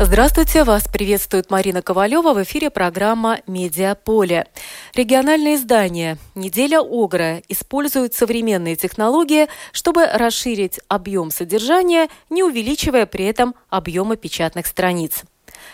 [0.00, 4.48] Здравствуйте, вас приветствует Марина Ковалева в эфире программа «Медиаполе».
[4.92, 13.54] Региональные издания «Неделя Огра» используют современные технологии, чтобы расширить объем содержания, не увеличивая при этом
[13.68, 15.22] объемы печатных страниц.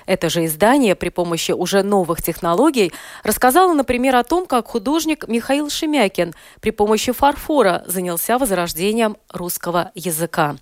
[0.04, 2.92] Это же издание при помощи уже новых технологий
[3.24, 10.56] рассказало, например, о том, как художник Михаил Шемякин при помощи фарфора занялся возрождением русского языка.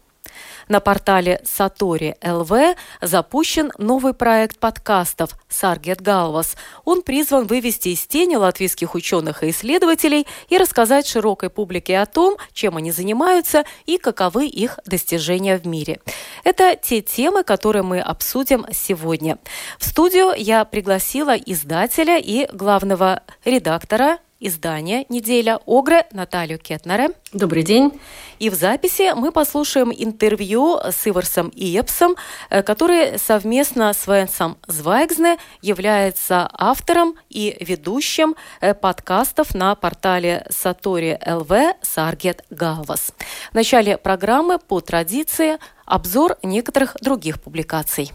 [0.69, 6.57] На портале Сатори ЛВ запущен новый проект подкастов «Саргет Галвас».
[6.85, 12.37] Он призван вывести из тени латвийских ученых и исследователей и рассказать широкой публике о том,
[12.53, 16.01] чем они занимаются и каковы их достижения в мире.
[16.45, 19.39] Это те темы, которые мы обсудим сегодня.
[19.79, 27.11] В студию я пригласила издателя и главного редактора издания «Неделя Огры» Наталью Кетнере.
[27.33, 27.93] Добрый день.
[28.39, 32.17] И в записи мы послушаем интервью с Иварсом Иепсом,
[32.51, 41.19] э, который совместно с Венсом Звайгзне является автором и ведущим э, подкастов на портале Сатори
[41.27, 43.13] ЛВ Саргет Галвас.
[43.51, 48.13] В начале программы по традиции обзор некоторых других публикаций.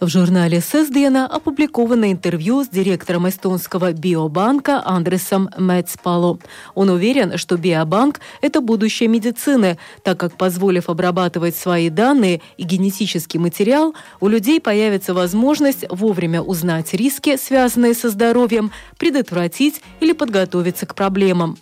[0.00, 6.38] В журнале «Сесдена» опубликовано интервью с директором эстонского биобанка Андресом Мецпало.
[6.74, 13.38] Он уверен, что биобанк– это будущее медицины, так как, позволив обрабатывать свои данные и генетический
[13.38, 20.94] материал, у людей появится возможность вовремя узнать риски, связанные со здоровьем, предотвратить или подготовиться к
[20.94, 21.58] проблемам.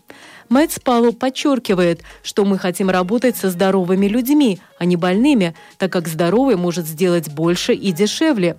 [0.48, 6.08] Мэтт Спалу подчеркивает, что мы хотим работать со здоровыми людьми, а не больными, так как
[6.08, 8.56] здоровый может сделать больше и дешевле.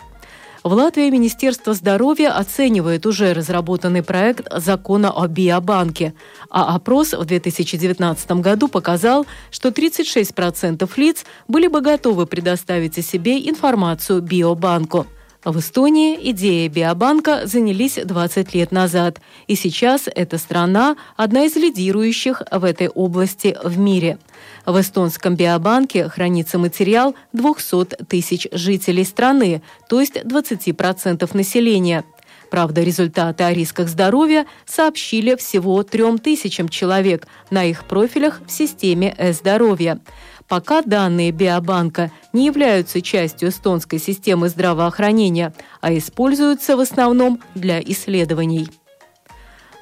[0.62, 6.14] В Латвии Министерство здоровья оценивает уже разработанный проект закона о биобанке,
[6.50, 13.40] а опрос в 2019 году показал, что 36% лиц были бы готовы предоставить о себе
[13.50, 15.08] информацию биобанку–
[15.46, 22.42] в Эстонии идеей биобанка занялись 20 лет назад, и сейчас эта страна одна из лидирующих
[22.52, 24.18] в этой области в мире.
[24.66, 32.04] В эстонском биобанке хранится материал 200 тысяч жителей страны, то есть 20% населения.
[32.50, 39.14] Правда, результаты о рисках здоровья сообщили всего трем тысячам человек на их профилях в системе
[39.18, 40.00] «Э-здоровья».
[40.48, 48.68] Пока данные биобанка не являются частью эстонской системы здравоохранения, а используются в основном для исследований.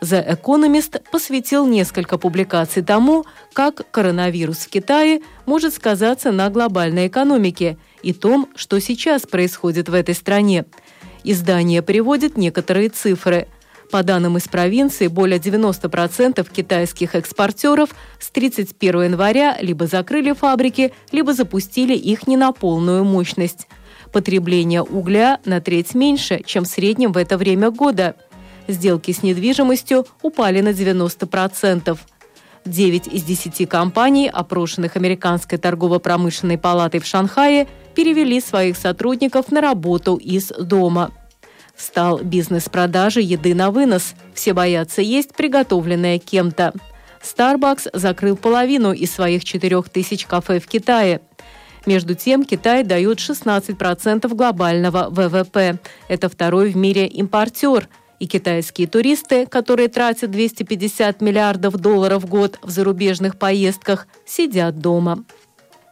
[0.02, 7.78] The Economist посвятил несколько публикаций тому, как коронавирус в Китае может сказаться на глобальной экономике
[8.04, 10.66] и том, что сейчас происходит в этой стране.
[11.30, 13.48] Издание приводит некоторые цифры–
[13.92, 21.34] по данным из провинции, более 90% китайских экспортеров с 31 января либо закрыли фабрики, либо
[21.34, 23.68] запустили их не на полную мощность.
[24.12, 28.16] Потребление угля на треть меньше, чем в среднем в это время года.
[28.68, 31.98] Сделки с недвижимостью упали на 90%.
[32.66, 40.16] 9 из 10 компаний, опрошенных Американской торгово-промышленной палатой в Шанхае, перевели своих сотрудников на работу
[40.16, 41.12] из дома–
[41.78, 44.16] Стал бизнес продажи еды на вынос.
[44.34, 46.74] Все боятся есть приготовленное кем-то.
[47.22, 51.22] Starbucks закрыл половину из своих 4000 кафе в Китае.
[51.86, 55.78] Между тем, Китай дает 16% глобального ВВП.
[56.08, 57.88] Это второй в мире импортер.
[58.20, 65.24] И китайские туристы, которые тратят 250 миллиардов долларов в год в зарубежных поездках, сидят дома.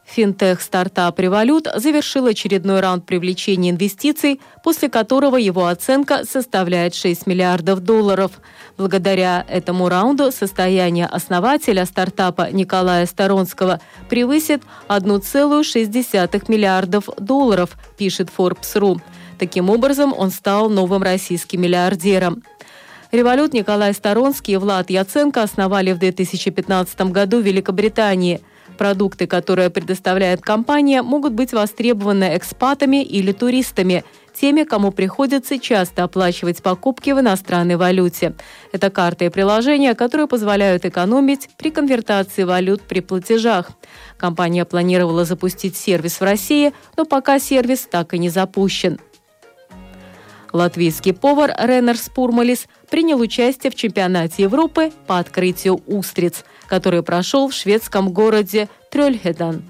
[0.06, 8.34] Финтех-стартап «Револют» завершил очередной раунд привлечения инвестиций, после которого его оценка составляет 6 миллиардов долларов.
[8.78, 19.02] Благодаря этому раунду состояние основателя стартапа Николая Сторонского превысит 1,6 миллиардов долларов, пишет Forbes.ru.
[19.38, 22.44] Таким образом, он стал новым российским миллиардером.
[23.12, 28.42] Револют Николай Сторонский и Влад Яценко основали в 2015 году в Великобритании–
[28.78, 34.04] Продукты, которые предоставляет компания, могут быть востребованы экспатами или туристами,
[34.34, 38.36] теми, кому приходится часто оплачивать покупки в иностранной валюте.
[38.72, 43.72] Это карты и приложения, которые позволяют экономить при конвертации валют при платежах.
[44.18, 49.00] Компания планировала запустить сервис в России, но пока сервис так и не запущен.
[50.56, 57.54] Латвийский повар Ренер Спурмалис принял участие в чемпионате Европы по открытию устриц, который прошел в
[57.54, 59.64] шведском городе Трёльхедан.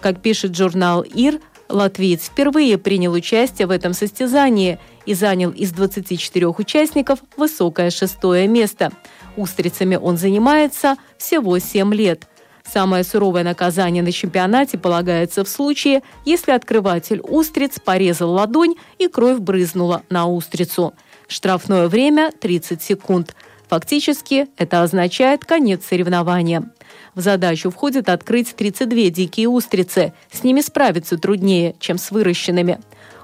[0.00, 6.48] Как пишет журнал «Ир», латвиец впервые принял участие в этом состязании и занял из 24
[6.48, 8.90] участников высокое шестое место.
[9.36, 12.26] Устрицами он занимается всего 7 лет.
[12.72, 19.40] Самое суровое наказание на чемпионате полагается в случае, если открыватель устриц порезал ладонь и кровь
[19.40, 20.94] брызнула на устрицу.
[21.28, 23.36] Штрафное время– 30 секунд.
[23.68, 26.70] Фактически это означает конец соревнования.
[27.14, 30.14] В задачу входит открыть 32 дикие устрицы.
[30.30, 32.80] С ними справиться труднее, чем с выращенными.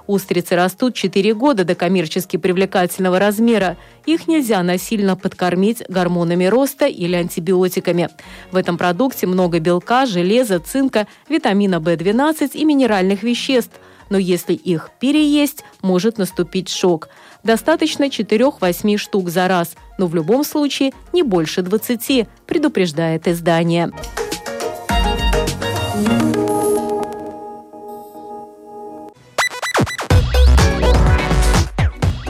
[0.08, 3.76] Устрицы растут 4 года до коммерчески привлекательного размера.
[4.06, 8.08] Их нельзя насильно подкормить гормонами роста или антибиотиками.
[8.50, 13.75] В этом продукте много белка, железа, цинка, витамина В12 и минеральных веществ.
[14.08, 17.11] Но если их переесть, может наступить шок.
[17.44, 23.93] Достаточно 4-8 штук за раз, но в любом случае не больше 20, предупреждает издание.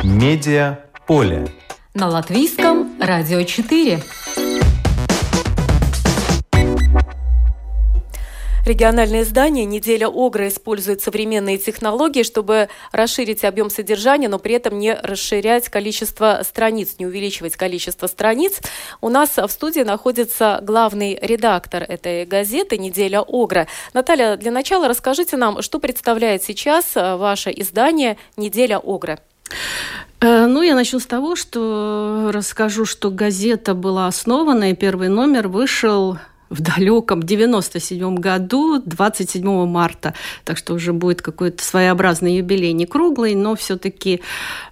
[0.08, 1.48] Медиа поле.
[1.92, 4.00] На латвийском радио 4.
[8.64, 14.94] Региональное издание «Неделя Огра» использует современные технологии, чтобы расширить объем содержания, но при этом не
[14.94, 18.60] расширять количество страниц, не увеличивать количество страниц.
[19.02, 23.66] У нас в студии находится главный редактор этой газеты «Неделя Огра».
[23.92, 29.18] Наталья, для начала расскажите нам, что представляет сейчас ваше издание «Неделя Огра».
[30.20, 35.48] Э, ну, я начну с того, что расскажу, что газета была основана, и первый номер
[35.48, 36.18] вышел
[36.50, 40.14] в далеком 97 году, 27 марта.
[40.44, 44.20] Так что уже будет какой-то своеобразный юбилей, не круглый, но все-таки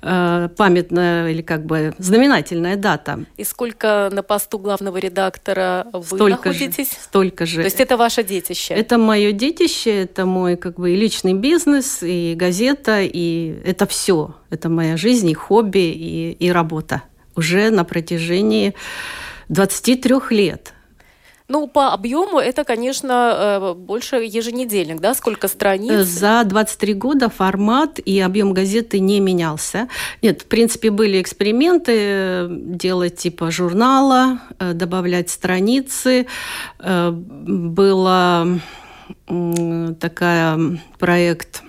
[0.03, 3.25] э, памятная или как бы знаменательная дата.
[3.37, 6.91] И сколько на посту главного редактора вы столько находитесь?
[6.91, 7.57] Же, столько же.
[7.57, 8.75] То есть это ваше детище?
[8.75, 14.35] Это мое детище, это мой как бы и личный бизнес, и газета, и это все.
[14.51, 17.03] Это моя жизнь, и хобби, и, и работа.
[17.35, 18.75] Уже на протяжении
[19.49, 20.73] 23 лет.
[21.49, 25.15] Ну, по объему это, конечно, э, больше еженедельник, да?
[25.15, 26.05] Сколько страниц?
[26.07, 29.89] За 23 года формат и объем газеты не менялся.
[30.23, 36.27] Нет, в принципе, были эксперименты э, делать типа журнала, э, добавлять страницы.
[36.79, 38.47] Была
[40.01, 41.63] такая проект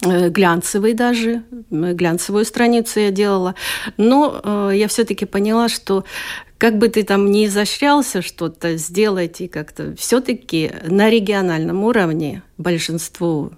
[0.00, 3.54] глянцевый даже, глянцевую страницу я делала.
[3.96, 6.04] Но я все-таки поняла, что
[6.62, 13.50] как бы ты там не изощрялся что-то сделать, и как-то все-таки на региональном уровне большинству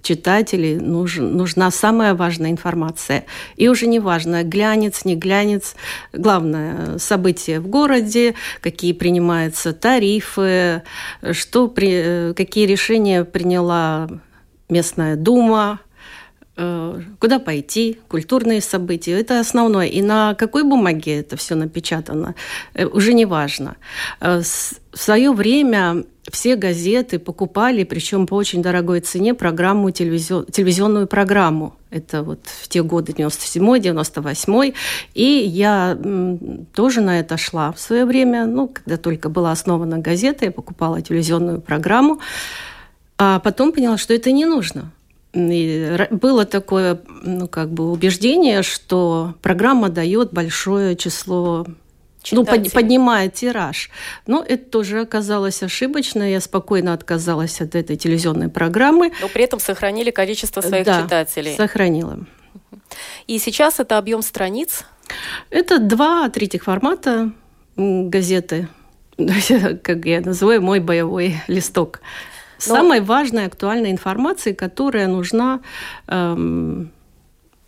[0.00, 3.24] читателей нужен, нужна самая важная информация.
[3.56, 5.74] И уже не важно, глянец, не глянец.
[6.12, 10.84] Главное, события в городе, какие принимаются тарифы,
[11.32, 14.08] что при, какие решения приняла
[14.68, 15.91] местная дума, Э,
[16.54, 19.12] куда пойти, культурные события.
[19.12, 19.86] Это основное.
[19.86, 22.34] И на какой бумаге это все напечатано,
[22.74, 23.76] э, уже не важно.
[24.20, 24.42] Э,
[24.92, 31.74] в свое время все газеты покупали, причем по очень дорогой цене, программу, телевизионную программу.
[31.90, 34.74] Это вот в те годы 97-й, 98-й.
[35.14, 35.98] И я
[36.74, 38.44] тоже на это шла в свое время.
[38.44, 42.20] Ну, когда только была основана газета, я покупала телевизионную программу.
[43.16, 44.92] А потом поняла, что это не нужно
[45.34, 51.66] и было такое ну, как бы убеждение, что программа дает большое число
[52.30, 53.90] ну, под, поднимает тираж.
[54.26, 56.22] Но это тоже оказалось ошибочно.
[56.22, 59.12] Я спокойно отказалась от этой телевизионной программы.
[59.20, 61.56] Но при этом сохранили количество своих да, читателей.
[61.56, 62.20] сохранила.
[63.26, 64.84] И сейчас это объем страниц?
[65.50, 67.32] Это два третьих формата
[67.76, 68.68] газеты.
[69.82, 72.00] Как я называю, мой боевой листок.
[72.66, 72.76] Но...
[72.76, 75.60] Самой важной актуальной информации, которая нужна
[76.08, 76.90] эм,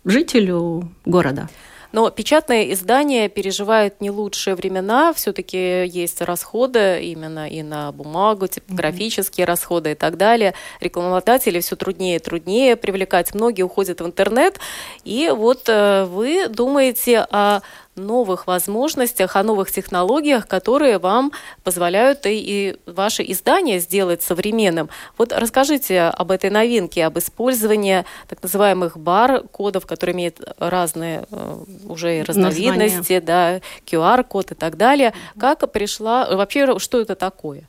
[0.05, 1.49] жителю города.
[1.95, 5.13] Но печатные издания переживают не лучшие времена.
[5.13, 9.47] Все-таки есть расходы именно и на бумагу, типографические mm-hmm.
[9.47, 10.55] расходы и так далее.
[10.81, 13.33] Рекламодатели все труднее и труднее привлекать.
[13.33, 14.59] Многие уходят в интернет.
[15.05, 17.61] И вот э, вы думаете о
[17.95, 21.31] новых возможностях, о новых технологиях, которые вам
[21.63, 24.89] позволяют и, и ваше издание сделать современным.
[25.17, 32.23] Вот расскажите об этой новинке, об использовании так называемых бар-кодов, которые имеют разные э, уже
[32.23, 33.21] разновидности, Название.
[33.21, 35.13] да, QR-код и так далее.
[35.39, 37.67] Как пришла, вообще, что это такое?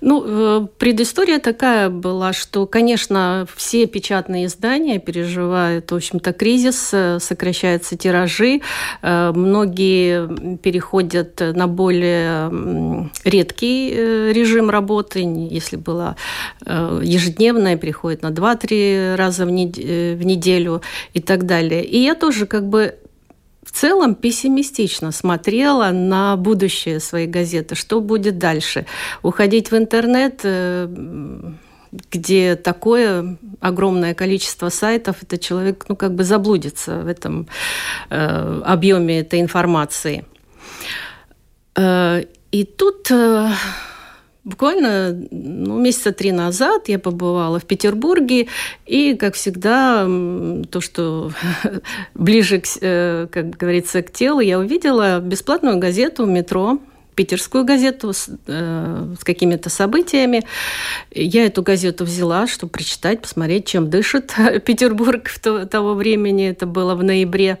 [0.00, 7.18] Ну, э, предыстория такая была, что, конечно, все печатные издания переживают, в общем-то, кризис, э,
[7.20, 8.60] сокращаются тиражи,
[9.02, 13.90] э, многие переходят на более редкий
[14.32, 16.16] режим работы, если было
[16.66, 21.84] ежедневное, переходит на 2-3 раза в неделю и так далее.
[21.84, 22.96] И я тоже как бы
[23.74, 27.74] целом пессимистично смотрела на будущее своей газеты.
[27.74, 28.86] Что будет дальше?
[29.22, 30.88] Уходить в интернет, э,
[32.10, 37.48] где такое огромное количество сайтов, это человек, ну, как бы заблудится в этом
[38.10, 40.24] э, объеме этой информации.
[41.76, 43.10] Э, и тут
[44.44, 48.48] Буквально ну, месяца три назад я побывала в Петербурге,
[48.84, 51.32] и, как всегда, то, что
[52.14, 56.78] ближе, к, э, как говорится, к телу, я увидела бесплатную газету «Метро»,
[57.14, 60.42] питерскую газету с, э, с какими-то событиями.
[61.10, 64.34] Я эту газету взяла, чтобы прочитать, посмотреть, чем дышит
[64.66, 66.48] Петербург в то, того времени.
[66.48, 67.58] Это было в ноябре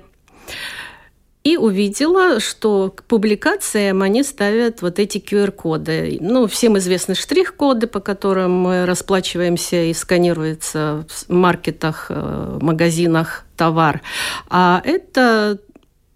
[1.44, 6.16] и увидела, что к публикациям они ставят вот эти QR-коды.
[6.20, 14.00] Ну, всем известны штрих-коды, по которым мы расплачиваемся и сканируется в маркетах, э, магазинах товар.
[14.48, 15.58] А это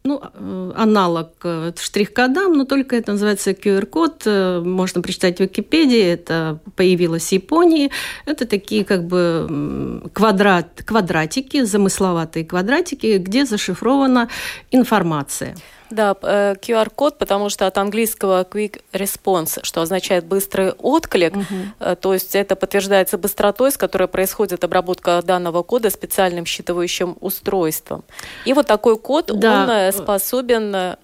[0.05, 4.23] ну, э, аналог э, штрих-кодам, но только это называется QR-код.
[4.27, 6.03] Э, можно прочитать в Википедии.
[6.03, 7.91] Это появилось в Японии.
[8.27, 14.29] Это такие как бы квадрат, квадратики, замысловатые квадратики, где зашифрована
[14.71, 15.55] информация.
[15.91, 21.97] Да, QR-код, э, потому что от английского quick response, что означает быстрый отклик, угу.
[22.01, 28.05] то есть это подтверждается быстротой, с которой происходит обработка данного кода специальным считывающим устройством.
[28.45, 29.63] И вот такой код, да.
[29.63, 30.97] он э, способен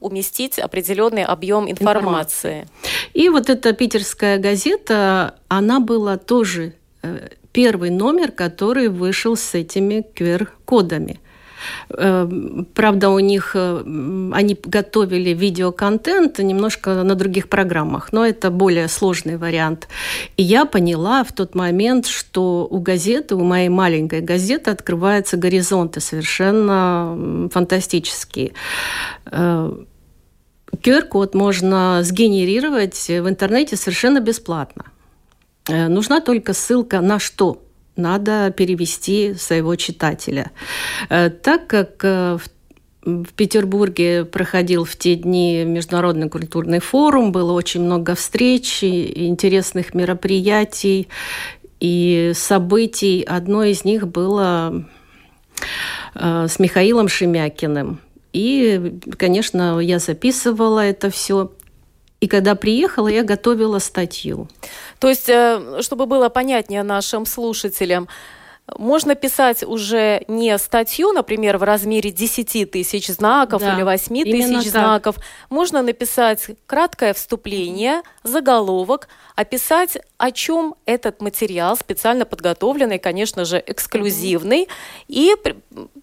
[0.00, 2.68] уместить определенный объем информации.
[3.14, 6.74] И вот эта питерская газета, она была тоже
[7.52, 11.20] первый номер, который вышел с этими QR-кодами.
[11.90, 13.82] Эм, правда, у них э,
[14.32, 19.88] они готовили видеоконтент немножко на других программах, но это более сложный вариант.
[20.36, 26.00] И я поняла в тот момент, что у газеты, у моей маленькой газеты открываются горизонты
[26.00, 28.52] совершенно фантастические.
[29.24, 34.84] QR-код э, можно сгенерировать в интернете совершенно бесплатно.
[35.68, 37.62] Э, нужна только ссылка на что?
[37.98, 40.50] Надо перевести своего читателя.
[41.08, 42.38] Э, так как э,
[43.02, 51.08] в Петербурге проходил в те дни Международный культурный форум, было очень много встреч, интересных мероприятий
[51.80, 53.22] и событий.
[53.22, 54.84] Одно из них было
[56.14, 58.00] э, с Михаилом Шемякиным.
[58.32, 61.50] И, конечно, я записывала это все.
[62.20, 64.48] И когда приехала, я готовила статью.
[64.98, 68.08] То есть, э, чтобы было понятнее нашим слушателям,
[68.76, 74.70] можно писать уже не статью, например, в размере 10 тысяч знаков да, или 8 тысяч
[74.70, 75.16] знаков.
[75.48, 84.64] Можно написать краткое вступление, заголовок, описать, о чем этот материал, специально подготовленный, конечно же, эксклюзивный,
[84.64, 85.04] mm-hmm.
[85.08, 85.34] и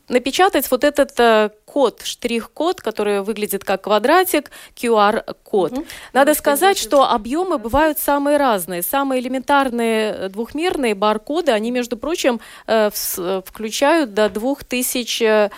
[0.08, 5.74] напечатать вот этот э, код, штрих-код, который выглядит как квадратик, QR-код.
[5.74, 5.86] Угу.
[6.14, 8.82] Надо сказать, что объемы бывают самые разные.
[8.82, 12.90] Самые элементарные э, двухмерные баркоды, они, между прочим, э,
[13.46, 15.52] включают до 2000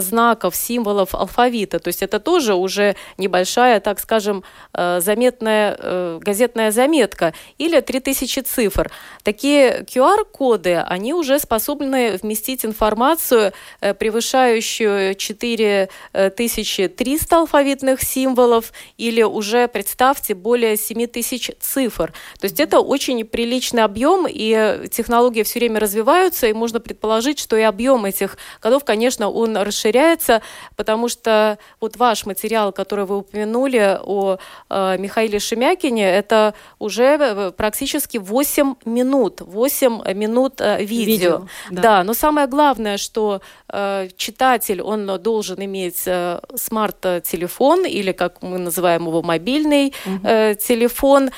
[0.00, 1.78] знаков, символов алфавита.
[1.80, 7.34] То есть это тоже уже небольшая, так скажем, заметная газетная заметка.
[7.58, 8.90] Или 3000 цифр.
[9.22, 20.34] Такие QR-коды, они уже способны вместить информацию, превышающую 4 4300 алфавитных символов или уже, представьте,
[20.34, 22.12] более 7000 цифр.
[22.40, 27.56] То есть это очень приличный объем, и технологии все время развиваются, и можно предположить, что
[27.56, 30.42] и объем этих кодов, конечно, он расширяется,
[30.76, 34.38] потому что вот ваш материал, который вы упомянули о
[34.70, 41.04] э, Михаиле Шемякине, это уже э, практически 8 минут, 8 минут э, видео.
[41.06, 41.82] видео да.
[41.82, 48.42] да, но самое главное, что э, читатель, он должен должен иметь э, смарт-телефон или, как
[48.42, 50.26] мы называем его, мобильный угу.
[50.26, 51.30] э, телефон.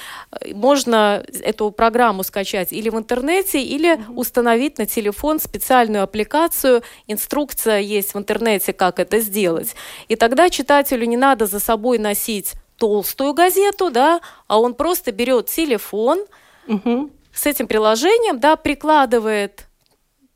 [0.53, 4.21] Можно эту программу скачать или в интернете, или угу.
[4.21, 6.83] установить на телефон специальную аппликацию.
[7.07, 9.75] Инструкция есть в интернете, как это сделать.
[10.09, 15.47] И тогда читателю не надо за собой носить толстую газету, да, а он просто берет
[15.47, 16.25] телефон
[16.67, 17.11] угу.
[17.33, 19.70] с этим приложением, да, прикладывает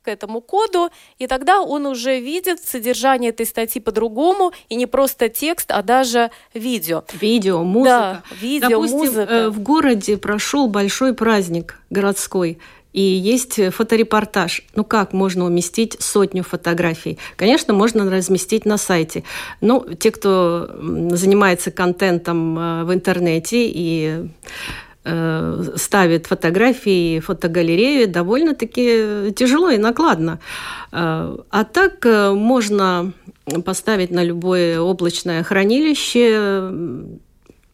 [0.05, 5.29] к этому коду, и тогда он уже видит содержание этой статьи по-другому, и не просто
[5.29, 7.03] текст, а даже видео.
[7.19, 8.23] Видео, музыка.
[8.29, 9.33] Да, видео, Допустим, музыка.
[9.33, 12.59] э, в городе прошел большой праздник городской,
[12.93, 14.61] и есть фоторепортаж.
[14.75, 17.17] Ну как можно уместить сотню фотографий?
[17.35, 19.23] Конечно, можно разместить на сайте.
[19.59, 20.69] Но те, кто
[21.09, 24.29] занимается контентом э, в интернете и
[25.75, 30.39] ставит фотографии, фотогалереи, довольно-таки тяжело и накладно.
[30.91, 33.11] Э, а так можно
[33.63, 37.21] поставить на любое облачное хранилище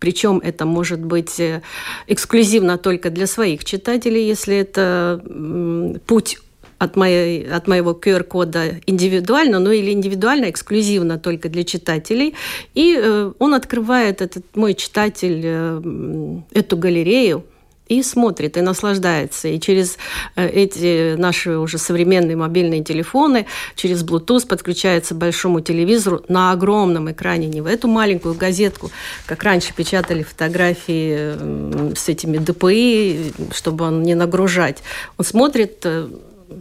[0.02, 1.62] причем это может быть э,
[2.08, 5.22] эксклюзивно только для своих читателей, если это
[6.08, 6.40] путь
[6.82, 12.34] от, моей, от моего QR-кода индивидуально, ну или индивидуально, эксклюзивно только для читателей.
[12.74, 17.44] И э, он открывает, этот мой читатель, э, эту галерею,
[17.88, 19.50] и смотрит, и наслаждается.
[19.50, 19.98] И через
[20.36, 23.46] э, эти наши уже современные мобильные телефоны,
[23.76, 28.90] через Bluetooth подключается к большому телевизору на огромном экране, не в эту маленькую газетку,
[29.28, 34.80] как раньше печатали фотографии с этими ДПИ, чтобы он не нагружать.
[35.18, 36.08] Он смотрит э,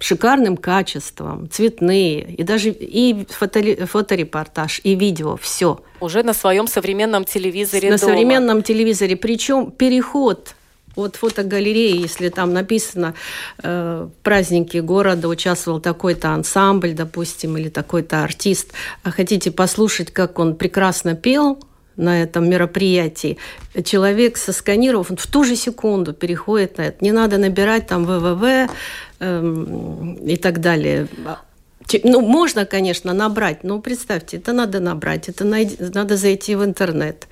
[0.01, 5.81] шикарным качеством, цветные, и даже и фото, фоторепортаж, и видео, все.
[6.01, 8.13] Уже на своем современном телевизоре На дома.
[8.13, 9.17] современном телевизоре.
[9.17, 10.55] Причем переход
[10.97, 13.15] от фотогалереи, если там написано
[13.63, 20.39] э, в празднике города участвовал такой-то ансамбль, допустим, или такой-то артист, а хотите послушать, как
[20.39, 21.59] он прекрасно пел,
[21.97, 23.37] на этом мероприятии,
[23.85, 27.05] человек сосканировав, он в ту же секунду переходит на это.
[27.05, 28.71] Не надо набирать там ВВВ
[29.21, 31.09] эм, и так далее.
[32.05, 37.27] Ну, можно, конечно, набрать, но представьте, это надо набрать, это надо зайти в интернет.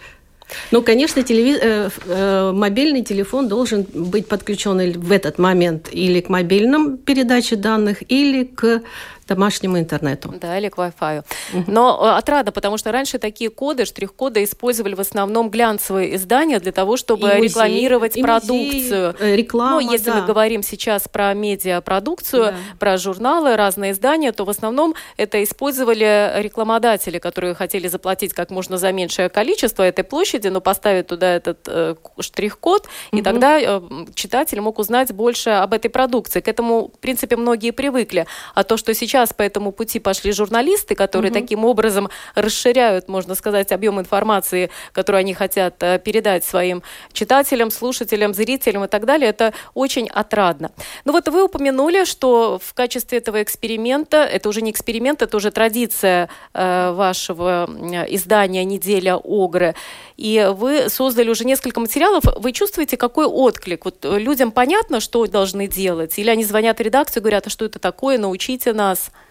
[0.70, 1.58] Ну, конечно, телевиз...
[1.60, 8.02] э, э, мобильный телефон должен быть подключен в этот момент или к мобильным передаче данных,
[8.08, 8.82] или к
[9.28, 10.34] домашнему интернету.
[10.40, 11.24] Да, или к Wi-Fi.
[11.52, 11.64] Угу.
[11.68, 16.72] Но э, отрадно, потому что раньше такие коды, штрих-коды использовали в основном глянцевые издания для
[16.72, 19.14] того, чтобы и рекламировать и продукцию.
[19.18, 20.20] Музей, реклама, ну, если да.
[20.20, 22.54] мы говорим сейчас про медиапродукцию, да.
[22.78, 28.78] про журналы, разные издания, то в основном это использовали рекламодатели, которые хотели заплатить как можно
[28.78, 33.18] за меньшее количество этой площади, но поставить туда этот э, штрих-код, угу.
[33.18, 33.80] и тогда э,
[34.14, 36.40] читатель мог узнать больше об этой продукции.
[36.40, 38.26] К этому, в принципе, многие привыкли.
[38.54, 41.40] А то, что сейчас сейчас по этому пути пошли журналисты, которые угу.
[41.40, 48.32] таким образом расширяют, можно сказать, объем информации, которую они хотят э, передать своим читателям, слушателям,
[48.32, 49.30] зрителям и так далее.
[49.30, 50.70] Это очень отрадно.
[51.04, 55.50] Ну вот вы упомянули, что в качестве этого эксперимента, это уже не эксперимент, это уже
[55.50, 57.68] традиция э, вашего
[58.08, 59.74] издания «Неделя Огры»,
[60.16, 62.24] и вы создали уже несколько материалов.
[62.36, 63.84] Вы чувствуете, какой отклик?
[63.84, 66.18] Вот людям понятно, что должны делать?
[66.18, 69.07] Или они звонят в редакцию и говорят, а что это такое, научите нас?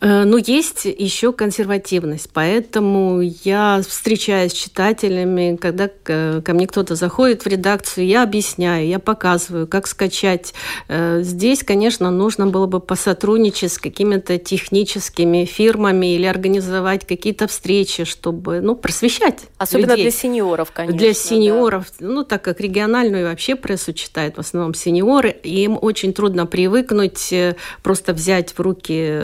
[0.00, 7.44] Э, ну, есть еще консервативность, поэтому я встречаюсь с читателями, когда ко мне кто-то заходит
[7.44, 10.54] в редакцию, я объясняю, я показываю, как скачать.
[10.88, 18.04] Э, здесь, конечно, нужно было бы посотрудничать с какими-то техническими фирмами или организовать какие-то встречи,
[18.04, 20.04] чтобы, ну, просвещать Особенно людей.
[20.04, 20.98] для сеньоров, конечно.
[20.98, 22.06] Для сеньоров, да.
[22.06, 27.56] ну, так как региональную вообще прессу читают в основном сеньоры, им очень трудно привыкнуть э,
[27.82, 29.20] просто взять в руки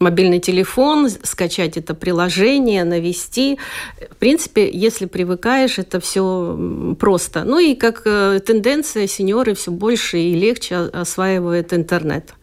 [0.00, 3.58] мобильный телефон, скачать это приложение, навести.
[4.10, 7.44] В принципе, если привыкаешь, это все просто.
[7.44, 12.34] Ну и как э, тенденция, сеньоры все больше и легче осваивают интернет.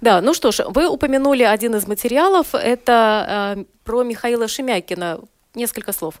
[0.00, 5.20] Да, ну что ж, вы упомянули один из материалов, это э, про Михаила Шемякина.
[5.54, 6.14] Несколько слов.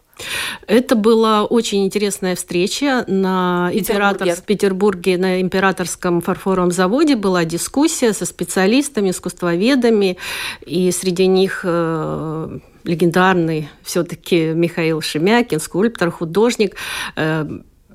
[0.66, 4.34] Это была очень интересная встреча на Петербурге.
[4.34, 7.16] в Петербурге на императорском фарфоровом заводе.
[7.16, 10.18] Была дискуссия со специалистами, искусствоведами,
[10.66, 16.76] и среди них э, легендарный все-таки Михаил Шемякин, скульптор, художник.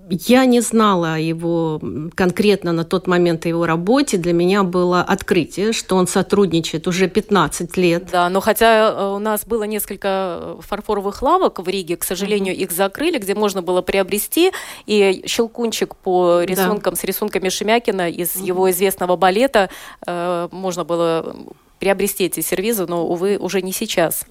[0.10, 1.82] Э, я не знала о его
[2.16, 4.18] конкретно на тот момент о его работе.
[4.18, 8.10] Для меня было открытие, что он сотрудничает уже 15 лет.
[8.12, 12.64] Да, но хотя э, у нас было несколько фарфоровых лавок в Риге, к сожалению, mm-hmm.
[12.64, 14.52] их закрыли, где можно было приобрести.
[14.86, 17.00] И щелкунчик по рисункам да.
[17.00, 18.46] с рисунками Шемякина из mm-hmm.
[18.46, 19.70] его известного балета
[20.06, 21.36] э, можно было
[21.80, 24.26] приобрести эти сервизы, но, увы, уже не сейчас.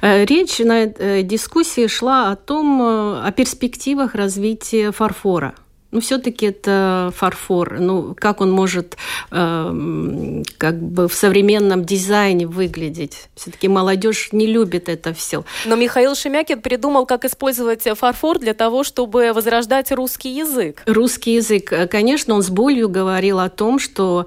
[0.00, 5.54] Э, речь на э, дискуссии шла о том, э, о перспективах развития фарфора
[5.90, 7.80] ну, все-таки это фарфор.
[7.80, 8.96] Ну, как он может
[9.30, 13.28] э, как бы в современном дизайне выглядеть?
[13.34, 15.44] Все-таки молодежь не любит это все.
[15.64, 20.82] Но Михаил Шемякин придумал, как использовать фарфор для того, чтобы возрождать русский язык.
[20.84, 21.72] Русский язык.
[21.90, 24.26] Конечно, он с болью говорил о том, что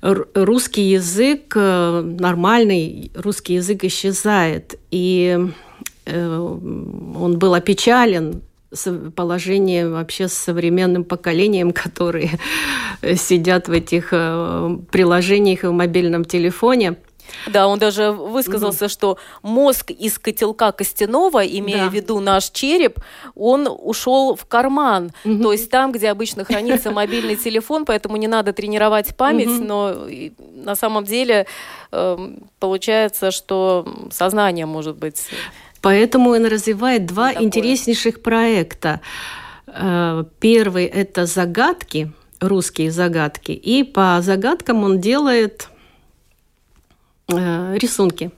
[0.00, 4.78] русский язык, э, нормальный русский язык исчезает.
[4.92, 5.38] И
[6.06, 8.42] э, он был опечален
[9.14, 12.38] положение вообще с современным поколением, которые
[13.16, 16.96] сидят в этих э, приложениях и в мобильном телефоне.
[17.46, 18.90] Да, он даже высказался, угу.
[18.90, 21.88] что мозг из котелка костяного, имея да.
[21.90, 22.98] в виду наш череп,
[23.34, 25.12] он ушел в карман.
[25.24, 25.42] Угу.
[25.42, 29.64] То есть там, где обычно хранится мобильный телефон, поэтому не надо тренировать память, угу.
[29.64, 29.96] но
[30.54, 31.46] на самом деле
[31.92, 35.28] эм, получается, что сознание может быть
[35.80, 37.46] Поэтому он развивает два Такое.
[37.46, 39.00] интереснейших проекта.
[39.66, 43.52] Э, первый– это загадки, русские загадки.
[43.52, 45.68] И по загадкам он делает
[47.32, 48.30] э, рисунки.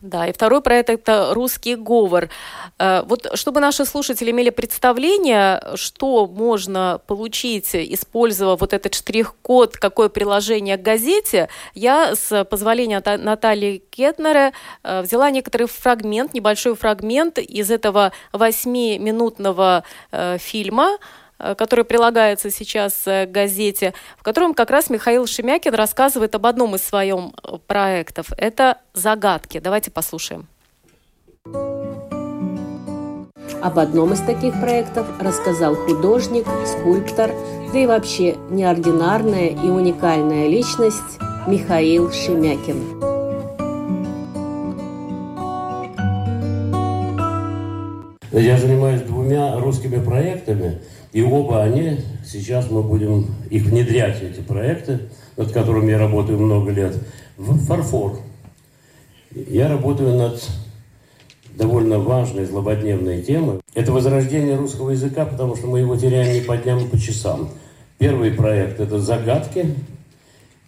[0.00, 2.30] Да, и второй проект– это «Русский говор».
[2.78, 10.08] Э, вот чтобы наши слушатели имели представление, что можно получить, используя вот этот штрих-код, какое
[10.08, 14.52] приложение к газете, я с позволения Натальи Кетнера
[14.84, 20.98] э, взяла некоторый фрагмент, небольшой фрагмент из этого восьмиминутного э, фильма,
[21.38, 26.74] который прилагается сейчас э, к газете, в котором как раз Михаил Шемякин рассказывает об одном
[26.74, 28.32] из своих э, проектов.
[28.36, 29.60] Это «Загадки».
[29.60, 30.48] Давайте послушаем.
[33.62, 37.30] Об одном из таких проектов рассказал художник, скульптор,
[37.72, 42.98] да и вообще неординарная и уникальная личность Михаил Шемякин.
[48.30, 50.80] Я занимаюсь двумя русскими проектами–
[51.12, 55.00] и оба они, сейчас мы будем их внедрять, эти проекты,
[55.36, 56.96] над которыми я работаю много лет,
[57.36, 58.20] в фарфор.
[59.34, 60.46] Я работаю над
[61.54, 63.60] довольно важной, злободневной темой.
[63.74, 67.50] Это возрождение русского языка, потому что мы его теряем не по дням, а по часам.
[67.98, 69.74] Первый проект– это «Загадки»,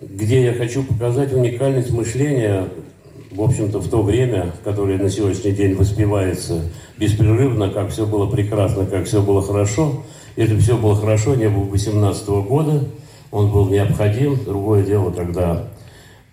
[0.01, 2.69] где я хочу показать уникальность мышления
[3.31, 6.63] в общем-то, в то время, которое на сегодняшний день воспевается
[6.99, 10.03] беспрерывно, как все было прекрасно, как все было хорошо,
[10.41, 12.85] это все было хорошо, не было 18 года,
[13.31, 14.43] он был необходим.
[14.43, 15.67] Другое дело, когда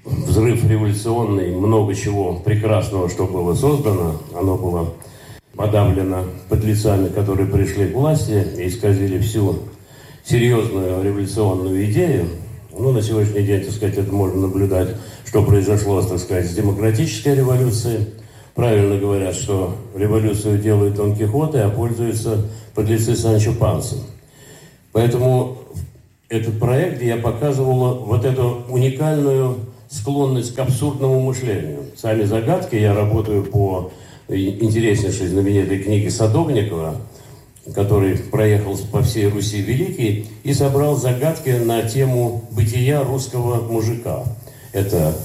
[0.06, 4.94] взрыв революционный, много чего прекрасного, что было создано, оно было
[5.56, 9.60] подавлено подлецами, которые пришли к власти и исказили всю
[10.24, 12.28] серьезную революционную идею.
[12.78, 14.90] Ну, на сегодняшний день, так сказать, это можно наблюдать,
[15.26, 18.08] что произошло, так сказать, с демократической революцией.
[18.54, 21.70] Правильно говорят, что революцию делают Дон Кихоты, а
[22.78, 23.96] пользуются подлецы Санчо Панса.
[24.92, 25.58] Поэтому
[26.30, 29.58] этот проект я показывала вот эту уникальную
[29.90, 31.86] склонность к абсурдному мышлению.
[31.96, 33.92] Сами загадки я работаю по
[34.28, 36.96] интереснейшей знаменитой книге Садовникова,
[37.74, 44.24] который проехал по всей Руси Великий и собрал загадки на тему бытия русского мужика.
[44.74, 45.16] Это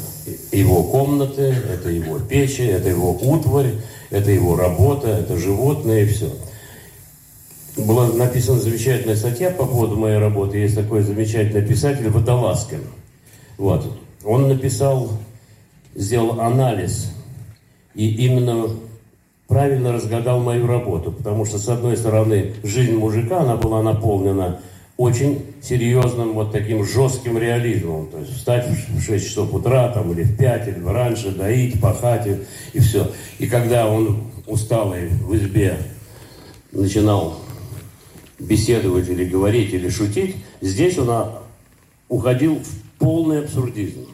[0.53, 3.73] его комнаты, это его печи, это его утварь,
[4.11, 6.31] это его работа, это животные и все
[7.77, 10.59] была написана замечательная статья по поводу моей работы.
[10.59, 12.81] Есть такой замечательный писатель Водолазкин.
[13.59, 13.99] Вот.
[14.25, 15.11] Он написал,
[15.95, 17.13] сделал анализ
[17.95, 18.69] и именно
[19.49, 24.61] правильно разгадал мою работу, потому что, с одной стороны, жизнь мужика, она была наполнена
[24.97, 28.09] очень серьезным вот таким жестким реализмом.
[28.09, 32.27] То есть встать в 6 часов утра, там, или в 5, или раньше, доить, пахать,
[32.27, 32.37] и,
[32.73, 33.11] и все.
[33.39, 35.77] И когда он усталый в избе
[36.73, 37.42] начинал
[38.43, 41.33] беседовать или говорить или шутить, здесь он
[42.09, 44.07] уходил в полный абсурдизм.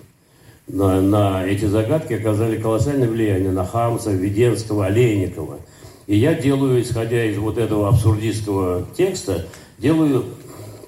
[0.66, 5.58] На, на эти загадки оказали колоссальное влияние на Хамса, Веденского, Олейникова.
[6.06, 9.46] И я делаю, исходя из вот этого абсурдистского текста,
[9.78, 10.24] делаю,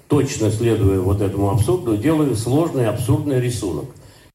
[0.09, 3.87] точно следуя вот этому абсурду, делаю сложный абсурдный рисунок,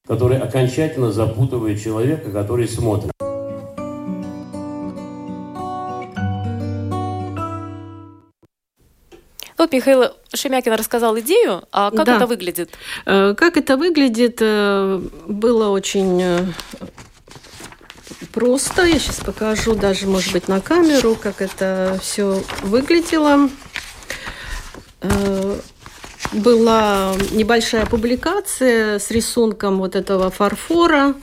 [0.08, 3.12] который окончательно запутывает человека, который смотрит.
[9.66, 12.18] Вот Михаил Шемякин рассказал идею, а как да.
[12.18, 12.78] это выглядит?
[13.08, 16.46] Э, как это выглядит, э, было очень э,
[18.32, 18.84] просто.
[18.84, 23.50] Я сейчас покажу даже, может быть, на камеру, как это все выглядело.
[26.32, 31.16] Была небольшая публикация с рисунком вот этого фарфора.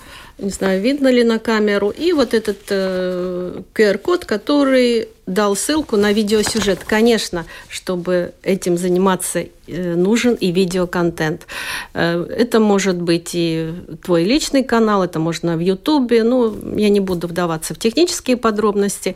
[0.42, 6.12] Не знаю, видно ли на камеру, и вот этот э, QR-код, который дал ссылку на
[6.12, 6.80] видеосюжет.
[6.84, 11.46] Конечно, чтобы этим заниматься, э, нужен и видеоконтент.
[11.94, 13.72] Э, это может быть и
[14.04, 16.24] твой личный канал, это можно в Ютубе.
[16.24, 19.14] Ну, я не буду вдаваться в технические подробности.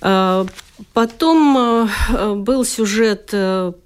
[0.00, 0.46] Э,
[0.92, 1.88] потом
[2.44, 3.34] был сюжет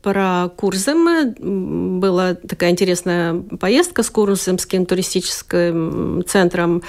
[0.03, 2.01] про Курзем.
[2.01, 6.83] Была такая интересная поездка с Курземским туристическим центром.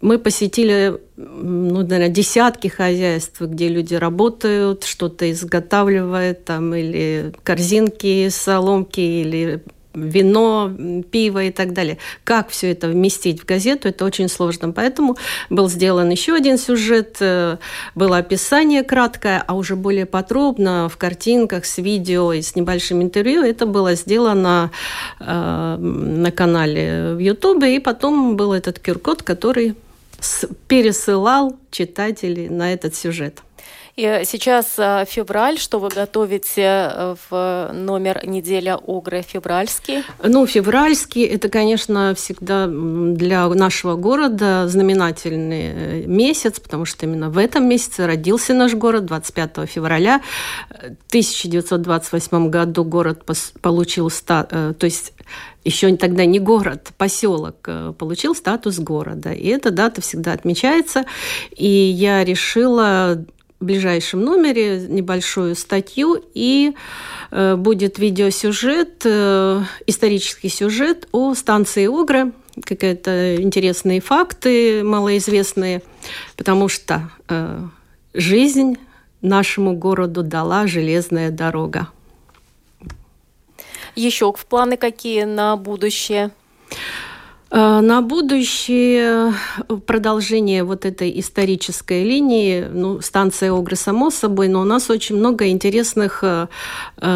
[0.00, 9.00] Мы посетили ну, наверное, десятки хозяйств, где люди работают, что-то изготавливают, там, или корзинки, соломки,
[9.00, 9.64] или
[9.96, 10.70] вино,
[11.10, 11.98] пиво и так далее.
[12.24, 14.72] Как все это вместить в газету, это очень сложно.
[14.72, 15.16] Поэтому
[15.50, 17.56] был сделан еще один сюжет, э,
[17.94, 23.42] было описание краткое, а уже более подробно в картинках с видео и с небольшим интервью
[23.42, 24.70] это было сделано
[25.20, 29.74] э, на канале в Ютубе, и потом был этот QR-код, который
[30.68, 33.42] пересылал читателей на этот сюжет.
[33.96, 40.04] И сейчас э, февраль, что вы готовите э, в номер «Неделя Огры» февральский?
[40.22, 47.38] Ну, февральский– это, конечно, всегда для нашего города знаменательный э, месяц, потому что именно в
[47.38, 50.20] этом месяце родился наш город, 25 февраля.
[50.68, 53.24] В 1928 году город
[53.62, 55.14] получил, то есть
[55.64, 57.66] еще тогда не город, поселок
[57.98, 59.32] получил статус города.
[59.32, 61.06] И эта дата всегда отмечается.
[61.56, 63.24] И я решила
[63.60, 66.74] ближайшем номере небольшую статью, и
[67.30, 75.82] э, будет видеосюжет, э, исторический сюжет о станции Огры, какие-то интересные факты малоизвестные,
[76.36, 77.60] потому что э,
[78.14, 78.76] жизнь
[79.22, 81.88] нашему городу дала железная дорога.
[83.94, 86.30] Еще в планы какие на будущее?
[87.48, 89.32] Э, на будущее
[89.68, 95.16] э, продолжение вот этой исторической линии, ну, станция Огры, само собой, но у нас очень
[95.16, 96.48] много интересных э,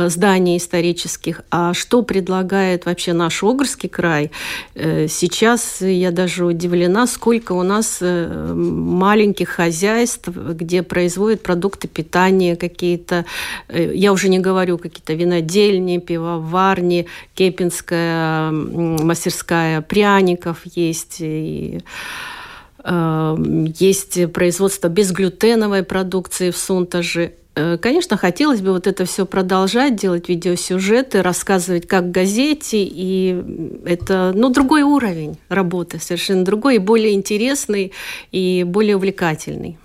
[0.08, 1.42] зданий исторических.
[1.50, 4.30] А что предлагает вообще наш Огрский край?
[4.74, 13.24] Сейчас я даже удивлена, сколько у нас маленьких хозяйств, где производят продукты питания какие-то.
[13.68, 21.80] Я уже не говорю какие-то винодельни, пивоварни, кепинская мастерская пряник, пряников есть, и
[22.84, 23.36] э,
[23.78, 27.32] есть производство безглютеновой продукции в Сунтаже.
[27.54, 33.42] Э, конечно, хотелось бы вот это все продолжать, делать видеосюжеты, рассказывать как в газете, и
[33.86, 37.92] это, ну, другой уровень работы, совершенно другой, и более интересный,
[38.30, 39.78] и более увлекательный.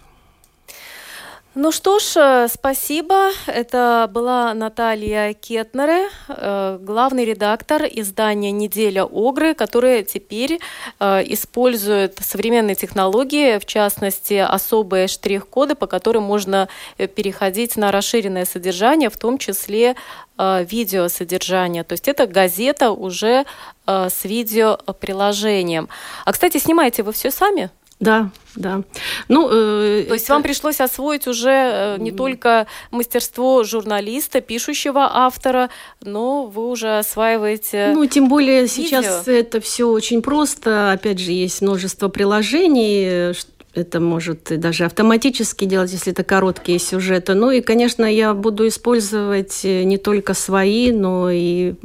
[1.57, 3.29] Ну что ж, э, спасибо.
[3.47, 10.59] Это была Наталья Кетнере, э, главный редактор издания «Неделя Огры», которая теперь
[10.99, 19.09] э, использует современные технологии, в частности, особые штрих-коды, по которым можно переходить на расширенное содержание,
[19.09, 19.95] в том числе
[20.37, 21.85] видеосодержание.
[21.85, 23.45] То есть это газета уже
[23.87, 25.87] с видеоприложением.
[26.25, 27.69] А, кстати, снимаете вы все сами?
[27.99, 28.81] Да, да.
[29.29, 30.33] Ну, э, То есть это...
[30.33, 35.69] вам пришлось освоить уже э, не только мастерство журналиста, пишущего автора,
[36.01, 37.91] но вы уже осваиваете.
[37.93, 38.83] Ну, тем более видео.
[38.83, 40.91] сейчас это все очень просто.
[40.91, 43.33] Опять же, есть множество приложений,
[43.75, 47.33] это может даже автоматически делать, если это короткие сюжеты.
[47.33, 51.75] Ну и, конечно, я буду использовать э, не только свои, но и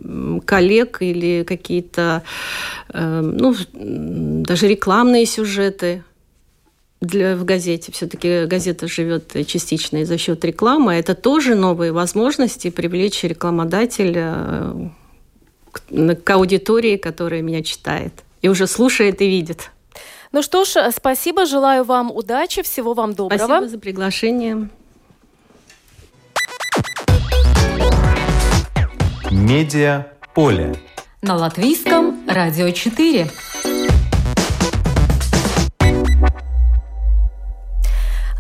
[0.45, 2.23] коллег или какие-то,
[2.93, 6.05] э, ну, даже рекламные сюжеты
[7.01, 7.93] для, в газете.
[7.93, 10.95] Все-таки газета живет частично и за счет рекламы.
[10.95, 14.37] Это тоже новые возможности привлечь рекламодателя
[15.91, 19.71] э, к аудитории, которая меня читает и уже слушает и видит.
[20.33, 23.47] Ну что ж, спасибо, желаю вам удачи, всего вам доброго.
[23.47, 24.69] Спасибо за приглашение.
[29.31, 30.77] Медиа поле.
[31.21, 33.29] На латвийском радио 4.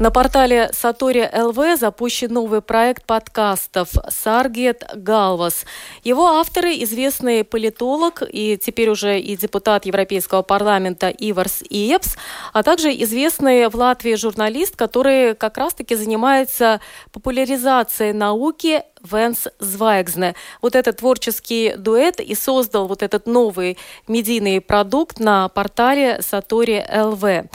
[0.00, 5.66] На портале Сатори ЛВ запущен новый проект подкастов «Саргет Галвас».
[6.04, 12.16] Его авторы– известный политолог и теперь уже и депутат Европейского парламента Иварс Иепс,
[12.54, 16.80] а также известный в Латвии журналист, который как раз-таки занимается
[17.12, 20.34] популяризацией науки Венс Звайгзне.
[20.62, 23.76] Вот этот творческий дуэт и создал вот этот новый
[24.08, 27.50] медийный продукт на портале Сатори ЛВ.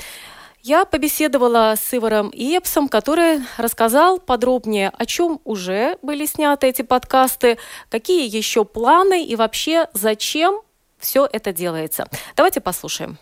[0.68, 7.60] Я побеседовала с Иваром Иепсом, который рассказал подробнее, о чем уже были сняты эти подкасты,
[7.90, 10.62] какие еще планы и вообще зачем
[10.98, 12.08] все это делается.
[12.36, 13.20] Давайте послушаем.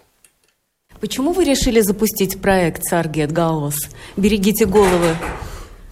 [1.02, 3.76] Почему вы решили запустить проект «Саргет Галвас»?
[4.16, 5.14] Берегите головы.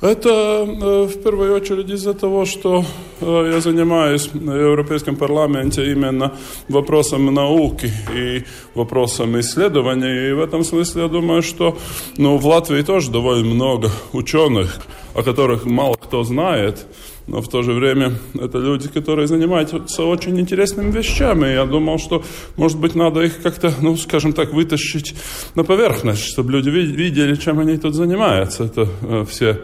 [0.02, 2.84] Это э, в первую очередь из-за того, что
[3.20, 6.34] э, я занимаюсь в Европейском парламенте именно
[6.68, 10.30] вопросами науки и вопросами исследований.
[10.30, 11.78] И в этом смысле я думаю, что
[12.18, 14.82] ну, в Латвии тоже довольно много ученых,
[15.14, 16.88] о которых мало кто знает.
[17.32, 21.48] Но в то же время это люди, которые занимаются очень интересными вещами.
[21.54, 22.24] Я думал, что,
[22.58, 25.16] может быть, надо их как-то, ну, скажем так, вытащить
[25.56, 28.66] на поверхность, чтобы люди видели, чем они тут занимаются.
[28.66, 29.62] Это э, все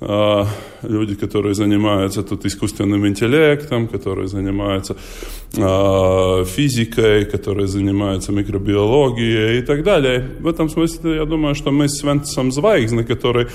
[0.00, 0.44] э,
[0.82, 4.96] люди, которые занимаются тут искусственным интеллектом, которые занимаются
[5.56, 10.26] э, физикой, которые занимаются микробиологией и так далее.
[10.40, 13.46] В этом смысле я думаю, что мы с Венцем Звайгзне, который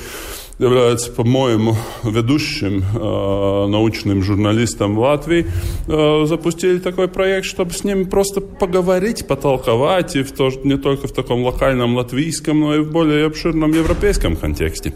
[0.59, 5.45] является, по-моему, ведущим э, научным журналистом Латвии,
[5.87, 11.07] э, запустили такой проект, чтобы с ним просто поговорить, потолковать, и в то, не только
[11.07, 14.93] в таком локальном латвийском, но и в более обширном европейском контексте.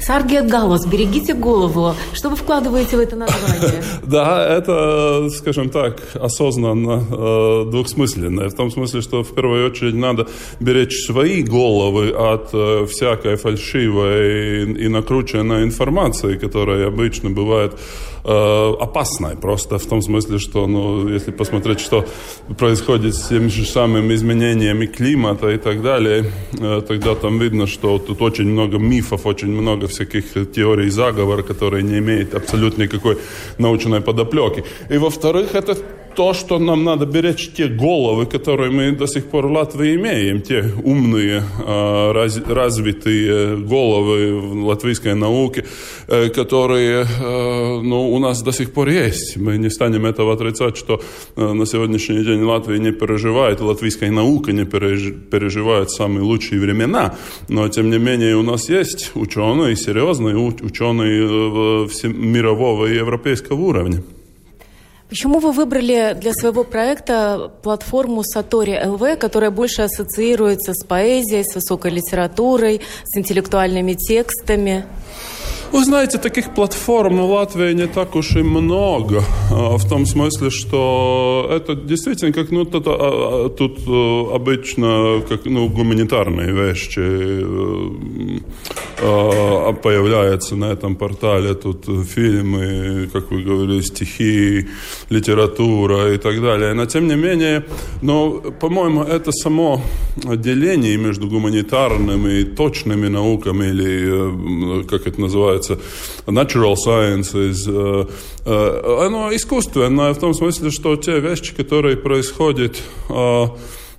[0.00, 1.94] Саргет Галас, берегите голову.
[2.12, 3.82] Что вы вкладываете в это название?
[4.06, 8.48] Да, это, скажем так, осознанно э, двухсмысленное.
[8.48, 10.26] В том смысле, что в первую очередь надо
[10.60, 17.72] беречь свои головы от э, всякой фальшивой и накрученной информации, которая обычно бывает
[18.24, 19.36] э, опасной.
[19.36, 22.04] Просто в том смысле, что, ну, если посмотреть, что
[22.58, 26.24] происходит с теми же самыми изменениями климата и так далее,
[26.60, 31.82] э, тогда там видно, что тут очень много мифов, очень много всяких теорий заговора, которые
[31.82, 33.16] не имеют абсолютно никакой
[33.58, 34.64] научной подоплеки.
[34.90, 35.76] И во-вторых, это
[36.18, 40.42] то, что нам надо беречь те головы, которые мы до сих пор в Латвии имеем,
[40.42, 45.64] те умные, а, развитые головы в латвийской науке,
[46.08, 49.36] э, которые э, ну, у нас до сих пор есть.
[49.36, 51.00] Мы не станем этого отрицать, что
[51.36, 57.14] э, на сегодняшний день Латвия не переживает, латвийская наука не переживает самые лучшие времена,
[57.48, 64.02] но тем не менее у нас есть ученые, серьезные ученые мирового и европейского уровня.
[65.08, 71.54] Почему вы выбрали для своего проекта платформу Сатори ЛВ, которая больше ассоциируется с поэзией, с
[71.54, 74.84] высокой литературой, с интеллектуальными текстами?
[75.70, 79.22] Вы знаете, таких платформ в Латвии не так уж и много.
[79.50, 85.44] А, в том смысле, что это действительно как ну, тут, а, а, э, обычно как
[85.44, 87.00] ну, гуманитарные вещи
[89.00, 91.54] э, появляются на этом портале.
[91.54, 94.68] Тут фильмы, как вы говорили, стихи,
[95.10, 96.72] литература и так далее.
[96.74, 97.64] Но тем не менее,
[98.02, 99.82] но, по-моему, это само
[100.16, 105.78] деление между гуманитарными и точными науками, или э, как это называется, называется
[106.26, 108.06] natural sciences, э,
[108.44, 112.76] э, оно искусственное в том смысле, что те вещи, которые происходят
[113.08, 113.46] э,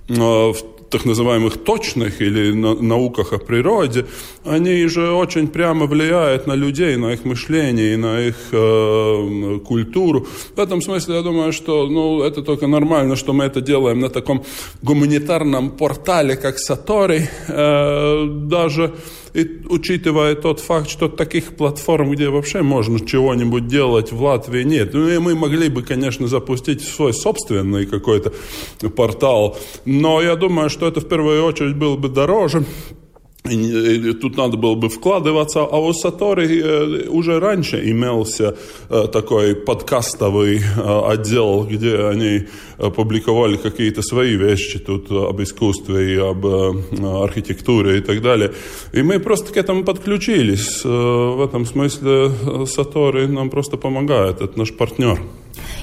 [0.08, 0.56] в
[0.90, 4.06] так называемых точных или науках о природе,
[4.44, 10.26] они же очень прямо влияют на людей, на их мышление и на их э, культуру.
[10.56, 14.08] В этом смысле я думаю, что ну, это только нормально, что мы это делаем на
[14.08, 14.42] таком
[14.82, 18.92] гуманитарном портале, как Сатори, э, даже
[19.34, 24.92] и учитывая тот факт, что таких платформ, где вообще можно чего-нибудь делать в Латвии, нет.
[24.94, 28.32] Ну и мы могли бы, конечно, запустить свой собственный какой-то
[28.96, 32.64] портал, но я думаю, что это в первую очередь было бы дороже,
[33.42, 38.54] Тут надо было бы вкладываться, а у Сатори э, уже раньше имелся
[38.90, 42.48] э, такой подкастовый э, отдел, где они
[42.94, 48.52] публиковали какие-то свои вещи тут об искусстве и об архитектуре и так далее.
[48.92, 50.84] И мы просто к этому подключились.
[50.84, 52.30] В этом смысле
[52.66, 55.20] Сатори нам просто помогает, это наш партнер.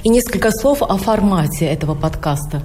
[0.03, 2.63] И несколько слов о формате этого подкаста.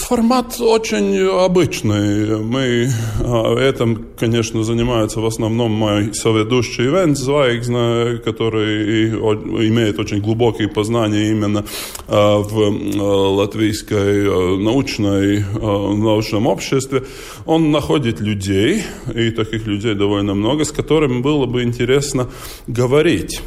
[0.00, 2.38] Формат очень обычный.
[2.42, 2.90] Мы
[3.22, 11.30] а, этим, конечно, занимается в основном мой соведущий Венц Звайгзна, который имеет очень глубокие познания
[11.30, 11.64] именно
[12.08, 17.04] а, в а, латвийской научной, научном обществе.
[17.50, 18.82] Он находит людей,
[19.12, 22.28] и таких людей довольно много, с которыми было бы интересно
[22.68, 23.40] говорить.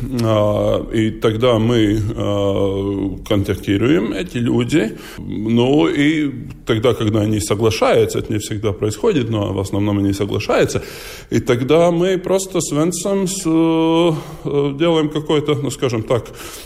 [0.94, 2.00] И тогда мы
[3.28, 6.32] контактируем эти люди, ну и
[6.66, 10.82] тогда, когда они соглашаются, это не всегда происходит, но в основном они соглашаются,
[11.30, 16.26] и тогда мы просто с Венсом э, делаем какой-то, ну, скажем так,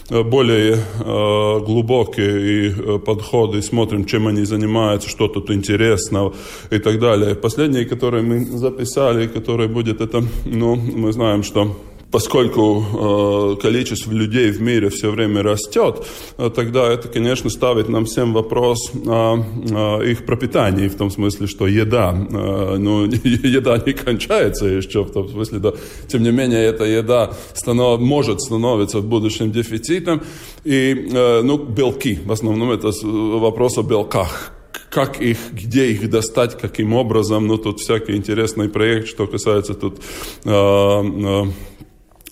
[0.10, 6.34] более э, глубокий э, подход и смотрим, чем они занимаются, что тут интересного
[6.72, 7.27] и так далее.
[7.36, 11.76] Последний, который мы записали, который будет это, ну, мы знаем, что
[12.12, 16.06] поскольку э, количество людей в мире все время растет,
[16.38, 21.48] э, тогда это, конечно, ставит нам всем вопрос о, о их пропитании, в том смысле,
[21.48, 25.74] что еда, э, ну, еда не кончается еще, в том смысле, да,
[26.08, 30.22] тем не менее, эта еда станов, может становиться в будущем дефицитом,
[30.64, 34.57] и, э, ну, белки, в основном это вопрос о белках,
[34.98, 40.00] как их, где их достать, каким образом, ну, тут всякий интересный проект, что касается тут
[40.44, 41.44] э, э,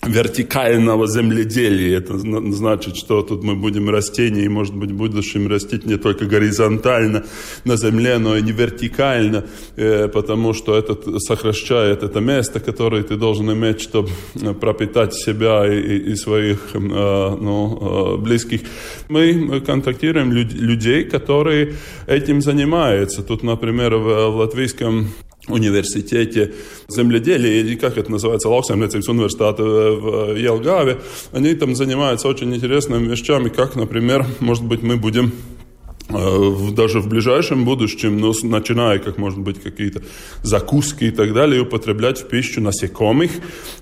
[0.06, 1.98] вертикального земледелия.
[1.98, 6.26] Это значит, что тут мы будем растения, и, может быть, в будущем растить не только
[6.26, 7.24] горизонтально
[7.64, 9.44] на земле, но и не вертикально,
[9.76, 14.10] э, потому что это сокращает это место, которое ты должен иметь, чтобы
[14.60, 18.60] пропитать себя и, своих э, ну, э, близких.
[19.08, 21.74] Мы контактируем людей, которые
[22.06, 23.22] этим занимаются.
[23.22, 25.08] Тут, например, в латвийском
[25.48, 26.52] университете
[26.88, 30.98] земледелия, или как это называется, Lauksaimniecības университета в Елгаве,
[31.32, 35.55] они там занимаются очень интересными вещами, как, например, может быть, мы будем Э,
[36.08, 40.02] даже в ближайшем будущем, ну, начиная, как может быть, какие-то
[40.42, 43.30] закуски и так далее, употреблять в пищу насекомых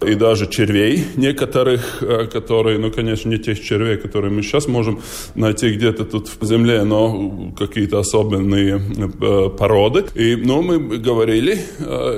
[0.07, 5.01] и даже червей некоторых, э, которые, ну, конечно, не тех червей, которые мы сейчас можем
[5.35, 10.05] найти где-то тут в земле, но какие-то особенные э, породы.
[10.15, 11.59] И, ну, мы говорили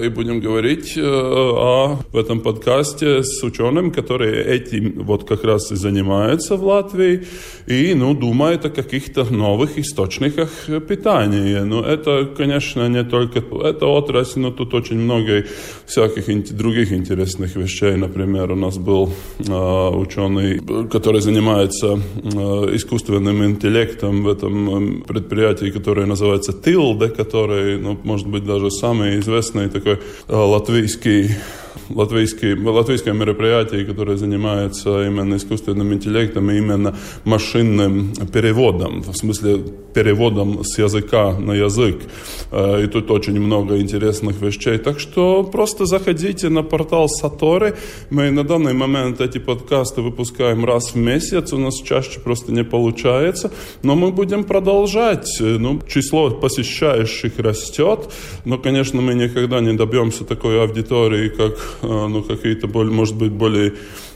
[0.05, 5.77] и будем говорить о, в этом подкасте с ученым, который этим вот как раз и
[5.77, 7.27] занимается в Латвии,
[7.67, 10.51] и, ну, думает о каких-то новых историях источниках
[10.89, 11.65] питания.
[11.65, 15.45] Но это, конечно, не только эта отрасль, но тут очень много
[15.87, 17.97] всяких других интересных вещей.
[17.97, 26.07] Например, у нас был э, ученый, который занимается э, искусственным интеллектом в этом предприятии, которое
[26.07, 31.31] называется Tilde, который, ну, может быть, даже самый известный такой э, латвийский
[31.91, 39.63] латвийское, латвийское мероприятие, которое занимается именно искусственным интеллектом и именно машинным переводом, в смысле
[39.95, 42.03] переводом с языка на язык.
[42.51, 44.79] Э, и тут очень много интересных вещей.
[44.79, 47.77] Так что просто заходите на портал Саторы.
[48.11, 51.53] Мы на данный момент эти подкасты выпускаем раз в месяц.
[51.53, 53.51] У нас чаще просто не получается.
[53.83, 55.29] Но мы будем продолжать.
[55.41, 58.01] Ну, число посещающих растет.
[58.45, 63.73] Но, конечно, мы никогда не добьемся такой аудитории, как Э, ну, какие-то, может быть, более,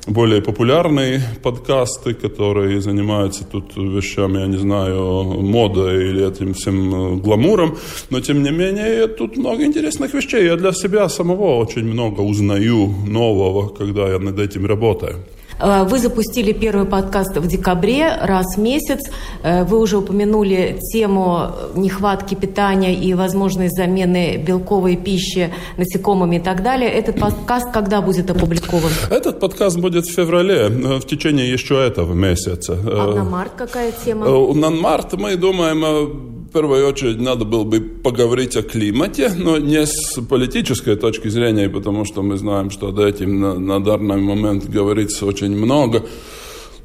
[0.07, 7.17] более популярные подкасты, которые занимаются тут вещами, я не знаю, модой или этим всем э,
[7.17, 7.77] гламуром.
[8.11, 10.45] Но, тем не менее, тут много интересных вещей.
[10.45, 15.17] Я для себя самого очень много узнаю нового, когда я над этим работаю.
[15.61, 19.01] Э, вы запустили первый подкаст в декабре, раз в месяц.
[19.43, 26.63] Э, вы уже упомянули тему нехватки питания и возможность замены белковой пищи насекомыми и так
[26.63, 26.91] далее.
[26.91, 28.91] Этот подкаст когда будет опубликован?
[29.11, 32.79] Этот подкаст будет в феврале, э, в течение еще этого месяца.
[32.85, 34.27] А на март какая тема?
[34.55, 39.87] На март мы думаем в первую очередь надо было бы поговорить о климате, но не
[39.87, 44.69] с политической точки зрения, потому что мы знаем, что об этом на, на данный момент
[44.69, 46.05] говорится очень много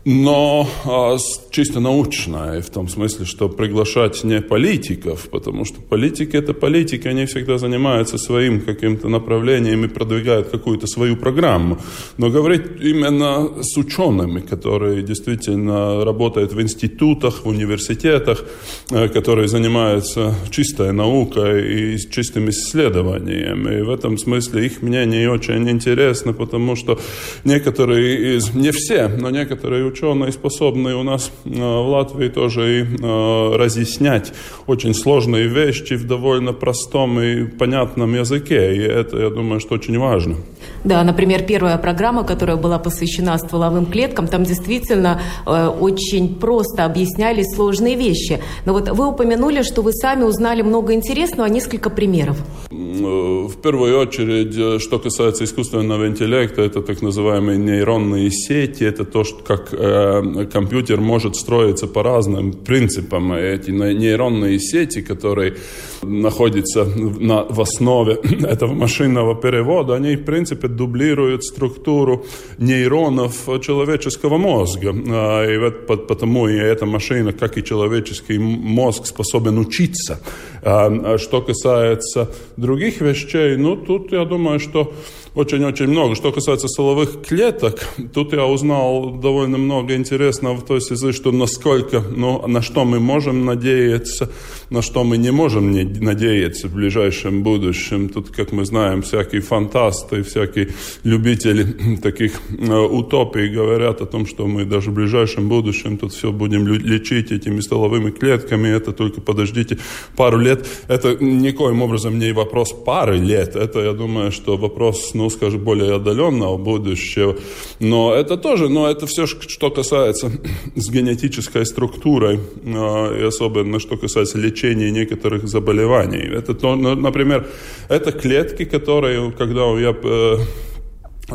[0.06, 1.18] но а,
[1.50, 7.26] чисто научная, в том смысле, что приглашать не политиков, потому что политики это политики, они
[7.26, 11.80] всегда занимаются своим каким-то направлением и продвигают какую-то свою программу.
[12.18, 18.46] Но говорить именно с учеными, которые действительно работают в институтах, в университетах,
[18.92, 23.68] э, которые занимаются чистой наукой и чистым исследованием.
[23.68, 27.00] И в этом смысле их мнение очень интересно, потому что
[27.44, 32.84] некоторые из, не все, но некоторые ученые способны у нас э, в Латвии тоже и
[32.84, 34.34] э, разъяснять
[34.68, 38.76] очень сложные вещи в довольно простом и понятном языке.
[38.76, 40.36] И это, я думаю, что очень важно.
[40.84, 47.56] Да, например, первая программа, которая была посвящена стволовым клеткам, там действительно э, очень просто объяснялись
[47.56, 48.40] сложные вещи.
[48.66, 52.38] Но вот вы упомянули, что вы сами узнали много интересного, несколько примеров.
[52.70, 59.74] В первую очередь, что касается искусственного интеллекта, это так называемые нейронные сети, это то, как
[59.86, 63.34] э, компьютер может строиться по разным принципам.
[63.34, 65.56] Эти нейронные сети, которые
[66.02, 68.14] находятся на, в основе
[68.48, 72.26] этого машинного перевода, они, в принципе, дублируют структуру
[72.58, 74.94] нейронов человеческого мозга.
[74.94, 80.20] А, и вот потому и эта машина, как и человеческий мозг, способен учиться.
[80.64, 84.94] А что касается других вещей, ну, тут я думаю, что
[85.36, 86.16] очень-очень много.
[86.16, 92.48] Что касается силовых клеток, тут я узнал довольно много интересного той связи, что насколько, ну,
[92.48, 94.32] на что мы можем надеяться,
[94.70, 98.10] на что мы не можем не надеяться в ближайшем будущем.
[98.10, 100.70] Тут, как мы знаем, всякие фантасты, всякие
[101.04, 106.32] любители таких э, утопий говорят о том, что мы даже в ближайшем будущем тут все
[106.32, 108.68] будем лечить этими столовыми клетками.
[108.68, 109.78] Это только подождите
[110.16, 110.68] пару лет.
[110.88, 113.56] Это никоим образом не вопрос пары лет.
[113.56, 117.38] Это, я думаю, что вопрос, ну, скажем, более отдаленного будущего.
[117.80, 120.32] Но это тоже, но это все, что касается
[120.76, 126.24] с генетической структурой, а, и особенно что касается лечения некоторых заболеваний.
[126.38, 127.48] Это, ну, например,
[127.90, 130.38] это клетки, которые, когда я э,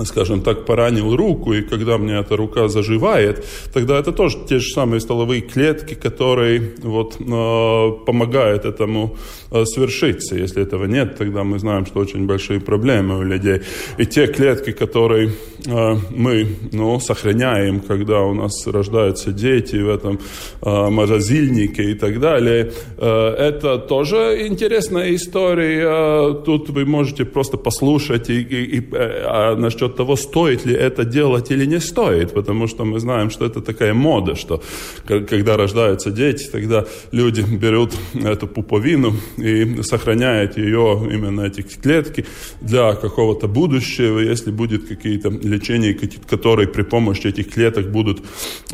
[0.04, 4.72] скажем так, поранил руку, и когда мне эта рука заживает, тогда это тоже те же
[4.72, 9.16] самые столовые клетки, которые вот, э, помогают этому
[9.50, 10.36] э, свершиться.
[10.36, 13.62] Если этого нет, тогда мы знаем, что очень большие проблемы у людей.
[13.98, 15.32] И те клетки, которые
[15.66, 20.18] мы ну, сохраняем, когда у нас рождаются дети в этом
[20.62, 26.34] э, морозильнике и так далее, э, это тоже интересная история.
[26.44, 31.50] Тут вы можете просто послушать и, и, и, а насчет того, стоит ли это делать
[31.50, 34.62] или не стоит, потому что мы знаем, что это такая мода, что
[35.06, 42.24] когда рождаются дети, тогда люди берут эту пуповину и сохраняют ее, именно эти клетки,
[42.60, 45.94] для какого-то будущего, если будет какие-то лечения,
[46.28, 48.22] которые при помощи этих клеток будут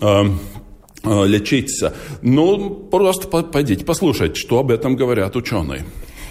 [0.01, 0.24] э,
[1.03, 1.95] лечиться.
[2.22, 5.85] Ну, просто пойдите послушайте, что об этом говорят ученые.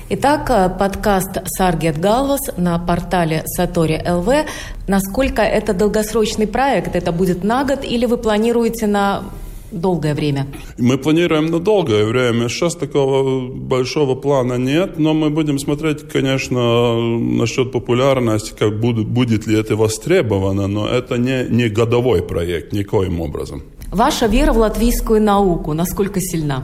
[0.07, 4.45] Итак, э, подкаст «Саргет Галвас» на портале Сатори ЛВ.
[4.87, 6.95] Насколько это долгосрочный проект?
[6.95, 9.23] Это будет на год или вы планируете на
[9.71, 10.47] долгое время?
[10.77, 12.49] Мы планируем на долгое время.
[12.49, 19.47] Сейчас такого большого плана нет, но мы будем смотреть, конечно, насчет популярности, как будет, будет
[19.47, 23.63] ли это востребовано, но это не, не годовой проект никоим образом.
[23.91, 26.63] Ваша вера в латвийскую науку насколько сильна?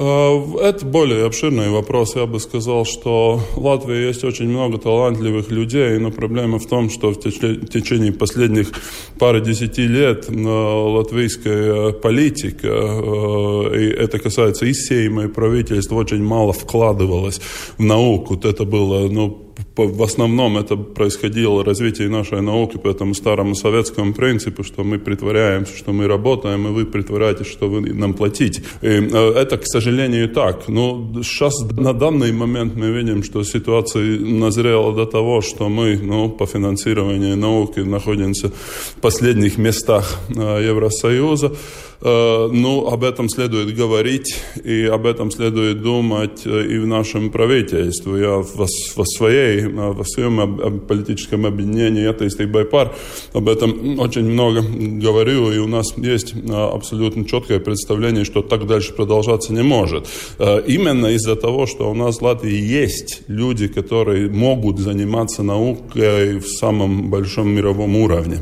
[0.00, 2.14] Э, это более обширный вопрос.
[2.14, 6.88] Я бы сказал, что в Латвии есть очень много талантливых людей, но проблема в том,
[6.88, 8.70] что в течение последних
[9.18, 16.22] пары десяти лет э, латвийская политика, э, и это касается и Сейма, и правительства, очень
[16.22, 17.40] мало вкладывалось
[17.76, 18.38] в науку.
[18.40, 24.64] Это было ну, в основном это происходило развитие нашей науки по этому старому советскому принципу,
[24.64, 28.62] что мы притворяемся, что мы работаем, и вы притворяетесь, что вы нам платите.
[28.82, 30.68] И э, это, к сожалению, так.
[30.68, 36.28] Но сейчас на данный момент мы видим, что ситуация назрела до того, что мы ну,
[36.28, 41.52] по финансированию науки находимся в последних местах э, Евросоюза.
[42.00, 47.30] Э, ну, об этом следует говорить, и об этом следует думать э, и в нашем
[47.30, 48.20] правительстве.
[48.20, 52.94] Я во, во, своей, э, во своем политическом объединении «Атеисты Байпар»
[53.32, 58.92] об этом очень много говорю, и у нас есть абсолютно четкое представление, что так дальше
[58.92, 60.06] продолжаться не может.
[60.38, 66.48] Именно из-за того, что у нас в Латвии есть люди, которые могут заниматься наукой в
[66.48, 68.38] самом большом мировом уровне.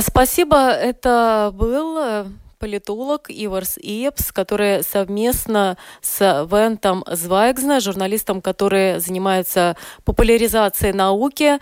[0.00, 0.70] Спасибо.
[0.70, 1.98] Это был
[2.64, 11.58] политолог Иварс Иепс, который совместно с Вентом Звайгзна, журналистом, который занимается популяризацией науки,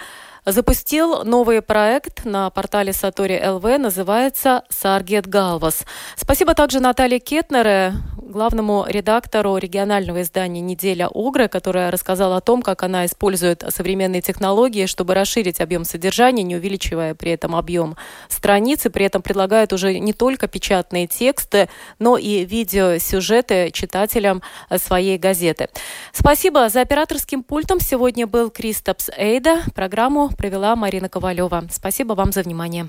[0.46, 5.84] запустил новый проект на портале Сатори ЛВ, называется «Саргет Галвас».
[6.14, 7.94] Спасибо также Наталье Кетнере,
[8.32, 14.86] главному редактору регионального издания «Неделя Огры», которая рассказала о том, как она использует современные технологии,
[14.86, 17.96] чтобы расширить объем содержания, не увеличивая при этом объем
[18.28, 21.68] страницы, при этом предлагает уже не только печатные тексты,
[21.98, 24.42] но и видеосюжеты читателям
[24.76, 25.68] своей газеты.
[26.12, 26.68] Спасибо.
[26.68, 29.62] За операторским пультом сегодня был Кристопс Эйда.
[29.74, 31.64] Программу провела Марина Ковалева.
[31.70, 32.88] Спасибо вам за внимание.